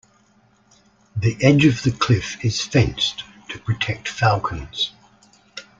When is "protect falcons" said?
3.59-4.93